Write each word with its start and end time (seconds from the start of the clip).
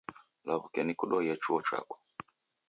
Law'uke 0.45 0.81
nikudwaie 0.83 1.33
chuo 1.43 1.59
chako. 1.67 1.95